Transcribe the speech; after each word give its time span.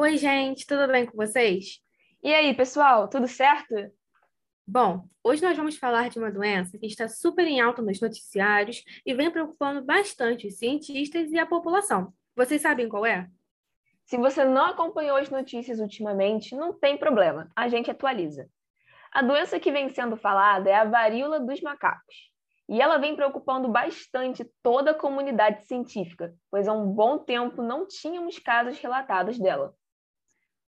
Oi, 0.00 0.16
gente, 0.16 0.64
tudo 0.64 0.86
bem 0.86 1.04
com 1.06 1.16
vocês? 1.16 1.80
E 2.22 2.32
aí, 2.32 2.54
pessoal, 2.54 3.08
tudo 3.08 3.26
certo? 3.26 3.74
Bom, 4.64 5.08
hoje 5.24 5.42
nós 5.42 5.56
vamos 5.56 5.76
falar 5.76 6.08
de 6.08 6.20
uma 6.20 6.30
doença 6.30 6.78
que 6.78 6.86
está 6.86 7.08
super 7.08 7.44
em 7.44 7.60
alta 7.60 7.82
nos 7.82 8.00
noticiários 8.00 8.84
e 9.04 9.12
vem 9.12 9.28
preocupando 9.28 9.84
bastante 9.84 10.46
os 10.46 10.56
cientistas 10.56 11.32
e 11.32 11.38
a 11.40 11.44
população. 11.44 12.14
Vocês 12.36 12.62
sabem 12.62 12.88
qual 12.88 13.04
é? 13.04 13.28
Se 14.04 14.16
você 14.16 14.44
não 14.44 14.66
acompanhou 14.66 15.16
as 15.16 15.30
notícias 15.30 15.80
ultimamente, 15.80 16.54
não 16.54 16.72
tem 16.72 16.96
problema, 16.96 17.50
a 17.56 17.66
gente 17.66 17.90
atualiza. 17.90 18.48
A 19.10 19.20
doença 19.20 19.58
que 19.58 19.72
vem 19.72 19.88
sendo 19.88 20.16
falada 20.16 20.70
é 20.70 20.74
a 20.74 20.84
varíola 20.84 21.40
dos 21.40 21.60
macacos. 21.60 22.30
E 22.68 22.80
ela 22.80 22.98
vem 22.98 23.16
preocupando 23.16 23.66
bastante 23.66 24.48
toda 24.62 24.92
a 24.92 24.94
comunidade 24.94 25.66
científica, 25.66 26.32
pois 26.52 26.68
há 26.68 26.72
um 26.72 26.86
bom 26.86 27.18
tempo 27.18 27.62
não 27.62 27.84
tínhamos 27.84 28.38
casos 28.38 28.78
relatados 28.78 29.36
dela. 29.40 29.74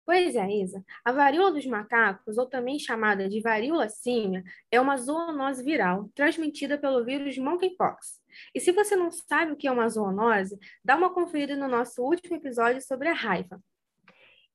Pois 0.08 0.34
é, 0.34 0.48
Isa. 0.48 0.82
A 1.04 1.12
varíola 1.12 1.52
dos 1.52 1.66
macacos, 1.66 2.38
ou 2.38 2.46
também 2.46 2.78
chamada 2.78 3.28
de 3.28 3.42
varíola 3.42 3.90
símia, 3.90 4.42
é 4.70 4.80
uma 4.80 4.96
zoonose 4.96 5.62
viral 5.62 6.08
transmitida 6.14 6.78
pelo 6.78 7.04
vírus 7.04 7.36
monkeypox. 7.36 8.18
E 8.54 8.60
se 8.60 8.72
você 8.72 8.96
não 8.96 9.10
sabe 9.10 9.52
o 9.52 9.56
que 9.56 9.68
é 9.68 9.70
uma 9.70 9.86
zoonose, 9.86 10.58
dá 10.82 10.96
uma 10.96 11.12
conferida 11.12 11.54
no 11.56 11.68
nosso 11.68 12.02
último 12.02 12.36
episódio 12.36 12.80
sobre 12.80 13.10
a 13.10 13.12
raiva. 13.12 13.60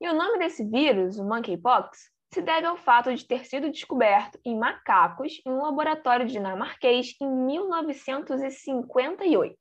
E 0.02 0.10
o 0.10 0.16
nome 0.16 0.40
desse 0.40 0.68
vírus, 0.68 1.20
o 1.20 1.24
monkeypox, 1.24 2.10
se 2.34 2.42
deve 2.42 2.66
ao 2.66 2.76
fato 2.76 3.14
de 3.14 3.24
ter 3.24 3.46
sido 3.46 3.70
descoberto 3.70 4.40
em 4.44 4.58
macacos 4.58 5.40
em 5.46 5.52
um 5.52 5.62
laboratório 5.62 6.26
dinamarquês 6.26 7.16
em 7.22 7.30
1958. 7.30 9.56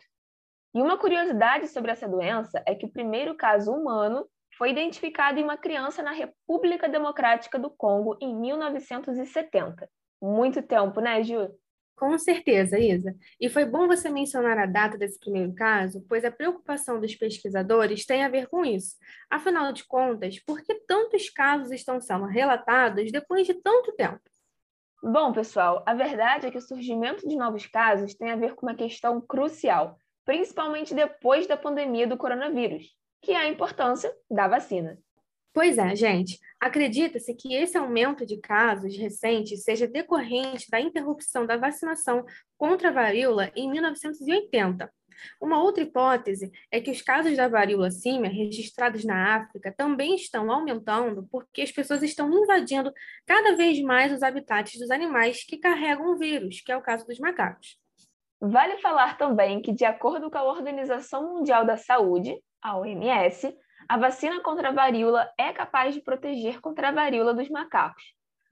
E 0.75 0.81
uma 0.81 0.97
curiosidade 0.97 1.69
sobre 1.69 1.91
essa 1.91 2.09
doença 2.09 2.63
é 2.67 2.75
que 2.75 2.87
o 2.87 2.91
primeiro 2.91 3.35
caso 3.35 3.71
humano 3.71 4.27
foi 4.57 4.71
identificado 4.71 5.39
em 5.39 5.45
uma 5.45 5.57
criança 5.57 6.03
na 6.03 6.13
República 6.13 6.89
Democrática 6.89 7.59
do 7.59 7.71
Congo 7.71 8.17
em 8.21 8.35
1970. 8.35 9.89
Muito 10.21 10.63
tempo, 10.63 11.01
né, 11.01 11.23
Ju? 11.23 11.51
Com 11.97 12.19
certeza, 12.19 12.79
Isa. 12.79 13.15
E 13.41 13.49
foi 13.49 13.65
bom 13.65 13.87
você 13.87 14.11
mencionar 14.11 14.59
a 14.59 14.67
data 14.67 14.99
desse 14.99 15.21
primeiro 15.21 15.55
caso, 15.55 16.05
pois 16.09 16.25
a 16.25 16.33
preocupação 16.33 17.01
dos 17.01 17.15
pesquisadores 17.15 18.05
tem 18.05 18.25
a 18.25 18.29
ver 18.29 18.49
com 18.49 18.65
isso. 18.65 18.97
Afinal 19.31 19.73
de 19.73 19.87
contas, 19.87 20.39
por 20.41 20.63
que 20.63 20.75
tantos 20.87 21.31
casos 21.31 21.71
estão 21.71 22.01
sendo 22.01 22.25
relatados 22.25 23.13
depois 23.13 23.47
de 23.47 23.55
tanto 23.55 23.93
tempo? 23.93 24.21
Bom, 25.03 25.33
pessoal, 25.33 25.83
a 25.87 25.95
verdade 25.95 26.47
é 26.47 26.51
que 26.51 26.59
o 26.59 26.63
surgimento 26.63 27.29
de 27.29 27.37
novos 27.37 27.67
casos 27.67 28.15
tem 28.15 28.31
a 28.31 28.37
ver 28.37 28.55
com 28.55 28.67
uma 28.67 28.75
questão 28.75 29.21
crucial, 29.21 29.97
principalmente 30.25 30.95
depois 30.95 31.47
da 31.47 31.57
pandemia 31.57 32.07
do 32.07 32.17
coronavírus, 32.17 32.97
que 33.23 33.33
é 33.33 33.37
a 33.37 33.49
importância 33.49 34.13
da 34.31 34.49
vacina. 34.49 34.99
Pois 35.55 35.79
é, 35.79 35.95
gente. 35.95 36.39
Acredita-se 36.59 37.35
que 37.35 37.55
esse 37.55 37.77
aumento 37.77 38.25
de 38.25 38.39
casos 38.39 38.97
recentes 38.97 39.63
seja 39.63 39.87
decorrente 39.87 40.71
da 40.71 40.81
interrupção 40.81 41.47
da 41.47 41.57
vacinação 41.57 42.25
contra 42.57 42.89
a 42.89 42.93
varíola 42.93 43.51
em 43.55 43.71
1980. 43.71 44.91
Uma 45.41 45.63
outra 45.63 45.83
hipótese 45.83 46.51
é 46.71 46.81
que 46.81 46.91
os 46.91 47.03
casos 47.03 47.37
da 47.37 47.49
varíola 47.49 47.91
símia 47.91 48.31
registrados 48.31 49.05
na 49.05 49.37
África 49.37 49.73
também 49.77 50.15
estão 50.15 50.51
aumentando 50.51 51.29
porque 51.31 51.63
as 51.63 51.71
pessoas 51.71 52.03
estão 52.03 52.33
invadindo 52.33 52.93
cada 53.27 53.55
vez 53.55 53.81
mais 53.83 54.11
os 54.11 54.23
habitats 54.23 54.79
dos 54.79 54.91
animais 54.91 55.45
que 55.45 55.59
carregam 55.59 56.13
o 56.13 56.17
vírus, 56.17 56.61
que 56.61 56.73
é 56.73 56.77
o 56.77 56.83
caso 56.83 57.07
dos 57.07 57.19
macacos. 57.19 57.79
Vale 58.41 58.79
falar 58.79 59.17
também 59.19 59.61
que, 59.61 59.73
de 59.73 59.85
acordo 59.85 60.31
com 60.31 60.39
a 60.39 60.45
Organização 60.45 61.35
Mundial 61.35 61.65
da 61.65 61.77
Saúde, 61.77 62.35
a 62.63 62.79
OMS, 62.79 63.55
a 63.89 63.99
vacina 63.99 64.41
contra 64.41 64.69
a 64.69 64.73
varíola 64.73 65.31
é 65.37 65.53
capaz 65.53 65.95
de 65.95 66.01
proteger 66.01 66.61
contra 66.61 66.89
a 66.89 66.93
varíola 66.93 67.35
dos 67.35 67.49
macacos. 67.49 68.03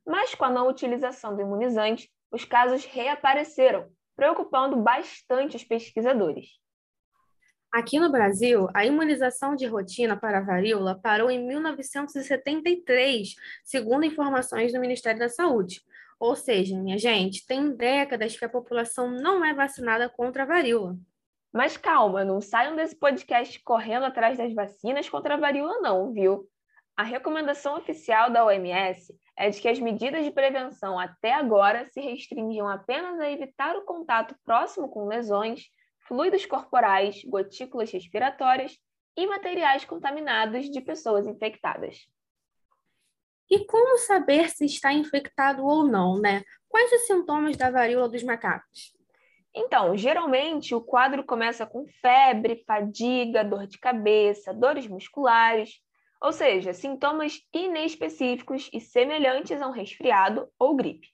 Mas 0.07 0.35
com 0.35 0.45
a 0.45 0.51
não 0.51 0.69
utilização 0.69 1.35
do 1.35 1.43
imunizante, 1.43 2.11
os 2.31 2.45
casos 2.45 2.85
reapareceram, 2.85 3.89
preocupando 4.17 4.77
bastante 4.77 5.57
os 5.57 5.65
pesquisadores. 5.65 6.61
Aqui 7.73 8.01
no 8.01 8.11
Brasil, 8.11 8.69
a 8.75 8.85
imunização 8.85 9.55
de 9.55 9.65
rotina 9.65 10.17
para 10.17 10.39
a 10.39 10.43
varíola 10.43 10.99
parou 11.01 11.31
em 11.31 11.47
1973, 11.47 13.35
segundo 13.65 14.05
informações 14.05 14.73
do 14.73 14.81
Ministério 14.81 15.21
da 15.21 15.29
Saúde. 15.29 15.81
Ou 16.19 16.35
seja, 16.35 16.77
minha 16.77 16.99
gente, 16.99 17.47
tem 17.47 17.75
décadas 17.75 18.37
que 18.37 18.45
a 18.45 18.49
população 18.49 19.09
não 19.11 19.45
é 19.45 19.55
vacinada 19.55 20.09
contra 20.09 20.43
a 20.43 20.47
varíola. 20.47 20.97
Mas 21.53 21.77
calma, 21.77 22.25
não 22.25 22.41
saiam 22.41 22.77
desse 22.77 22.97
podcast 22.97 23.61
correndo 23.65 24.05
atrás 24.05 24.39
das 24.39 24.55
vacinas 24.55 25.09
contra 25.09 25.35
a 25.35 25.37
varíola, 25.37 25.81
não, 25.81 26.13
viu? 26.13 26.49
A 26.97 27.03
recomendação 27.03 27.77
oficial 27.77 28.31
da 28.31 28.45
OMS 28.45 29.13
é 29.37 29.49
de 29.51 29.61
que 29.61 29.69
as 29.69 29.81
medidas 29.81 30.25
de 30.25 30.31
prevenção 30.31 30.99
até 30.99 31.33
agora 31.33 31.87
se 31.87 32.01
restringiam 32.01 32.69
apenas 32.69 33.19
a 33.19 33.31
evitar 33.31 33.75
o 33.75 33.85
contato 33.85 34.37
próximo 34.45 34.89
com 34.89 35.07
lesões, 35.07 35.63
fluidos 36.07 36.45
corporais, 36.47 37.25
gotículas 37.25 37.91
respiratórias 37.91 38.77
e 39.17 39.27
materiais 39.27 39.85
contaminados 39.85 40.71
de 40.71 40.81
pessoas 40.81 41.27
infectadas. 41.27 42.07
E 43.51 43.65
como 43.65 43.99
saber 43.99 44.51
se 44.51 44.67
está 44.67 44.93
infectado 44.93 45.65
ou 45.65 45.85
não, 45.85 46.21
né? 46.21 46.45
Quais 46.69 46.93
os 46.93 47.07
sintomas 47.07 47.57
da 47.57 47.71
varíola 47.71 48.09
dos 48.09 48.23
macacos? 48.23 49.00
Então, 49.55 49.97
geralmente 49.97 50.75
o 50.75 50.81
quadro 50.81 51.25
começa 51.25 51.67
com 51.67 51.85
febre, 52.01 52.63
fadiga, 52.67 53.45
dor 53.45 53.67
de 53.67 53.79
cabeça, 53.79 54.55
dores 54.55 54.87
musculares, 54.87 55.81
ou 56.23 56.33
seja, 56.33 56.73
sintomas 56.73 57.41
inespecíficos 57.53 58.69
e 58.73 58.81
semelhantes 58.81 59.61
a 59.61 59.67
um 59.67 59.73
resfriado 59.73 60.49
ou 60.59 60.77
gripe. 60.77 61.09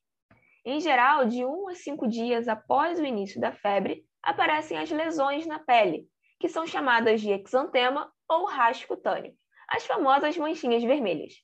Em 0.65 0.81
geral, 0.81 1.27
de 1.27 1.45
1 1.45 1.69
a 1.69 1.75
5 1.75 2.09
dias 2.09 2.49
após 2.49 2.99
o 2.99 3.05
início 3.05 3.41
da 3.41 3.53
febre, 3.53 4.05
aparecem 4.23 4.77
as 4.77 4.91
lesões 4.91 5.47
na 5.47 5.61
pele, 5.61 6.09
que 6.41 6.49
são 6.49 6.67
chamadas 6.67 7.21
de 7.21 7.31
exantema 7.31 8.13
ou 8.29 8.47
rasgo 8.47 8.89
cutâneo, 8.89 9.33
as 9.69 9.87
famosas 9.87 10.37
manchinhas 10.37 10.83
vermelhas. 10.83 11.35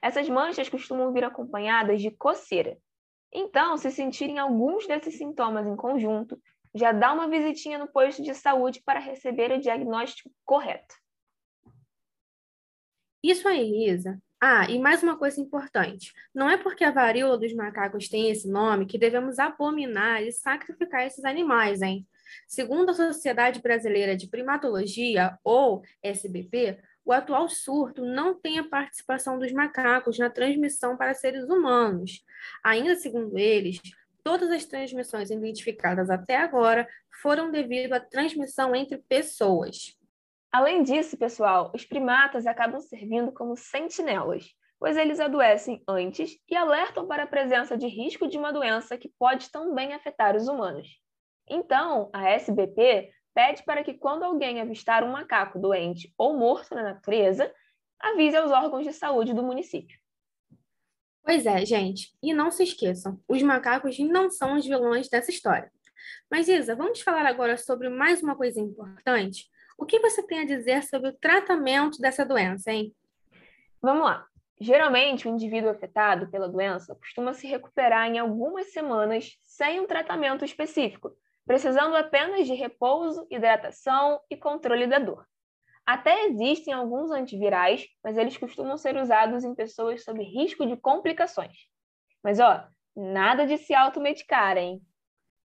Essas 0.00 0.28
manchas 0.28 0.68
costumam 0.68 1.12
vir 1.12 1.24
acompanhadas 1.24 2.00
de 2.00 2.10
coceira, 2.12 2.78
então, 3.32 3.76
se 3.78 3.90
sentirem 3.90 4.38
alguns 4.38 4.86
desses 4.86 5.16
sintomas 5.16 5.66
em 5.66 5.74
conjunto, 5.74 6.40
já 6.74 6.92
dá 6.92 7.12
uma 7.12 7.28
visitinha 7.28 7.78
no 7.78 7.88
posto 7.88 8.22
de 8.22 8.34
saúde 8.34 8.82
para 8.84 9.00
receber 9.00 9.52
o 9.52 9.60
diagnóstico 9.60 10.30
correto. 10.44 10.94
Isso 13.22 13.46
aí, 13.46 13.88
Isa. 13.88 14.20
Ah, 14.40 14.68
e 14.68 14.78
mais 14.78 15.02
uma 15.02 15.16
coisa 15.16 15.40
importante: 15.40 16.12
não 16.34 16.50
é 16.50 16.56
porque 16.56 16.82
a 16.82 16.90
varíola 16.90 17.38
dos 17.38 17.54
macacos 17.54 18.08
tem 18.08 18.30
esse 18.30 18.50
nome 18.50 18.86
que 18.86 18.98
devemos 18.98 19.38
abominar 19.38 20.22
e 20.22 20.32
sacrificar 20.32 21.06
esses 21.06 21.24
animais, 21.24 21.80
hein? 21.80 22.06
Segundo 22.48 22.90
a 22.90 22.94
Sociedade 22.94 23.60
Brasileira 23.60 24.16
de 24.16 24.28
Primatologia, 24.28 25.38
ou 25.44 25.82
SBP, 26.02 26.78
o 27.04 27.12
atual 27.12 27.48
surto 27.48 28.04
não 28.04 28.34
tem 28.34 28.58
a 28.58 28.68
participação 28.68 29.38
dos 29.38 29.52
macacos 29.52 30.18
na 30.18 30.30
transmissão 30.30 30.96
para 30.96 31.14
seres 31.14 31.44
humanos. 31.48 32.24
Ainda 32.62 32.94
segundo 32.96 33.36
eles, 33.38 33.80
todas 34.22 34.50
as 34.50 34.64
transmissões 34.64 35.30
identificadas 35.30 36.10
até 36.10 36.36
agora 36.36 36.88
foram 37.20 37.50
devido 37.50 37.92
à 37.92 38.00
transmissão 38.00 38.74
entre 38.74 38.98
pessoas. 39.08 39.96
Além 40.50 40.82
disso, 40.82 41.16
pessoal, 41.16 41.72
os 41.74 41.84
primatas 41.84 42.46
acabam 42.46 42.80
servindo 42.80 43.32
como 43.32 43.56
sentinelas, 43.56 44.44
pois 44.78 44.96
eles 44.96 45.18
adoecem 45.18 45.82
antes 45.88 46.36
e 46.48 46.54
alertam 46.54 47.06
para 47.06 47.22
a 47.22 47.26
presença 47.26 47.76
de 47.76 47.86
risco 47.86 48.28
de 48.28 48.36
uma 48.36 48.52
doença 48.52 48.98
que 48.98 49.10
pode 49.18 49.50
também 49.50 49.94
afetar 49.94 50.36
os 50.36 50.48
humanos. 50.48 51.00
Então, 51.48 52.10
a 52.12 52.28
SBP 52.30 53.10
pede 53.34 53.62
para 53.64 53.82
que, 53.82 53.94
quando 53.94 54.24
alguém 54.24 54.60
avistar 54.60 55.04
um 55.04 55.12
macaco 55.12 55.58
doente 55.58 56.12
ou 56.16 56.36
morto 56.36 56.74
na 56.74 56.82
natureza, 56.82 57.52
avise 58.00 58.36
aos 58.36 58.50
órgãos 58.50 58.84
de 58.84 58.92
saúde 58.92 59.32
do 59.32 59.42
município. 59.42 59.98
Pois 61.22 61.46
é, 61.46 61.64
gente. 61.64 62.12
E 62.22 62.34
não 62.34 62.50
se 62.50 62.64
esqueçam, 62.64 63.20
os 63.28 63.42
macacos 63.42 63.98
não 63.98 64.28
são 64.30 64.56
os 64.56 64.66
vilões 64.66 65.08
dessa 65.08 65.30
história. 65.30 65.70
Mas, 66.30 66.48
Isa, 66.48 66.74
vamos 66.74 67.00
falar 67.00 67.26
agora 67.26 67.56
sobre 67.56 67.88
mais 67.88 68.22
uma 68.22 68.34
coisa 68.34 68.60
importante? 68.60 69.48
O 69.78 69.86
que 69.86 70.00
você 70.00 70.22
tem 70.22 70.40
a 70.40 70.46
dizer 70.46 70.82
sobre 70.82 71.10
o 71.10 71.12
tratamento 71.12 72.00
dessa 72.00 72.24
doença, 72.24 72.72
hein? 72.72 72.94
Vamos 73.80 74.04
lá. 74.04 74.26
Geralmente, 74.60 75.26
o 75.26 75.30
indivíduo 75.30 75.70
afetado 75.70 76.30
pela 76.30 76.48
doença 76.48 76.94
costuma 76.94 77.34
se 77.34 77.46
recuperar 77.46 78.08
em 78.08 78.18
algumas 78.18 78.72
semanas 78.72 79.36
sem 79.42 79.80
um 79.80 79.86
tratamento 79.86 80.44
específico, 80.44 81.16
precisando 81.46 81.94
apenas 81.96 82.46
de 82.46 82.54
repouso, 82.54 83.26
hidratação 83.30 84.20
e 84.30 84.36
controle 84.36 84.86
da 84.86 84.98
dor. 84.98 85.26
Até 85.84 86.26
existem 86.26 86.72
alguns 86.72 87.10
antivirais, 87.10 87.86
mas 88.02 88.16
eles 88.16 88.36
costumam 88.36 88.76
ser 88.76 88.96
usados 88.96 89.42
em 89.44 89.54
pessoas 89.54 90.04
sob 90.04 90.22
risco 90.22 90.64
de 90.64 90.76
complicações. 90.76 91.56
Mas 92.22 92.38
ó, 92.38 92.64
nada 92.94 93.46
de 93.46 93.58
se 93.58 93.74
automedicar, 93.74 94.56
hein? 94.56 94.80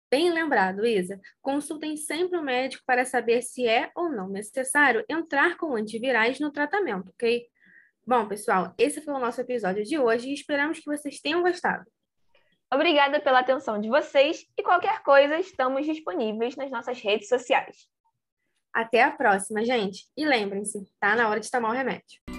Bem 0.09 0.31
lembrado, 0.31 0.85
Isa. 0.85 1.19
Consultem 1.41 1.97
sempre 1.97 2.37
o 2.37 2.43
médico 2.43 2.83
para 2.85 3.03
saber 3.03 3.41
se 3.41 3.67
é 3.67 3.91
ou 3.95 4.09
não 4.09 4.29
necessário 4.29 5.03
entrar 5.09 5.57
com 5.57 5.75
antivirais 5.75 6.39
no 6.39 6.51
tratamento, 6.51 7.09
ok? 7.09 7.45
Bom, 8.05 8.25
pessoal, 8.25 8.73
esse 8.77 9.01
foi 9.01 9.13
o 9.13 9.19
nosso 9.19 9.41
episódio 9.41 9.83
de 9.83 9.99
hoje 9.99 10.29
e 10.29 10.33
esperamos 10.33 10.79
que 10.79 10.85
vocês 10.85 11.19
tenham 11.19 11.41
gostado. 11.41 11.83
Obrigada 12.73 13.21
pela 13.21 13.39
atenção 13.39 13.79
de 13.79 13.87
vocês 13.87 14.45
e 14.57 14.63
qualquer 14.63 15.01
coisa, 15.01 15.39
estamos 15.39 15.85
disponíveis 15.85 16.55
nas 16.55 16.69
nossas 16.69 16.99
redes 16.99 17.29
sociais. 17.29 17.87
Até 18.73 19.01
a 19.03 19.11
próxima, 19.11 19.63
gente. 19.63 20.05
E 20.15 20.25
lembrem-se, 20.25 20.85
tá 20.99 21.15
na 21.15 21.29
hora 21.29 21.39
de 21.39 21.49
tomar 21.49 21.69
o 21.69 21.73
remédio. 21.73 22.36